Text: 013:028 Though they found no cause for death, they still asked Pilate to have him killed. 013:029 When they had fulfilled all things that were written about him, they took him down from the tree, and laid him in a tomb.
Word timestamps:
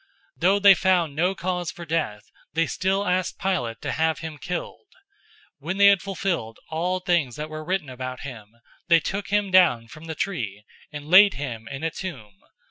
013:028 0.39 0.41
Though 0.41 0.59
they 0.59 0.73
found 0.73 1.15
no 1.15 1.35
cause 1.35 1.69
for 1.69 1.85
death, 1.85 2.23
they 2.55 2.65
still 2.65 3.05
asked 3.05 3.37
Pilate 3.37 3.81
to 3.83 3.91
have 3.91 4.17
him 4.17 4.39
killed. 4.39 4.87
013:029 5.57 5.57
When 5.59 5.77
they 5.77 5.85
had 5.85 6.01
fulfilled 6.01 6.57
all 6.71 6.99
things 7.01 7.35
that 7.35 7.51
were 7.51 7.63
written 7.63 7.87
about 7.89 8.21
him, 8.21 8.51
they 8.87 8.99
took 8.99 9.27
him 9.27 9.51
down 9.51 9.87
from 9.87 10.05
the 10.05 10.15
tree, 10.15 10.65
and 10.91 11.05
laid 11.07 11.35
him 11.35 11.67
in 11.67 11.83
a 11.83 11.91
tomb. 11.91 12.33